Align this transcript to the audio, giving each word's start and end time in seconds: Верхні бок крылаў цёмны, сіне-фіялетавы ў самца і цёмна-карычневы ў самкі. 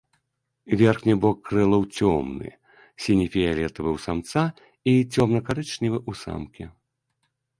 Верхні 0.81 1.13
бок 1.23 1.37
крылаў 1.49 1.83
цёмны, 1.97 2.49
сіне-фіялетавы 3.05 3.89
ў 3.97 3.99
самца 4.07 4.43
і 5.01 5.05
цёмна-карычневы 5.13 5.99
ў 6.09 6.23
самкі. 6.23 6.63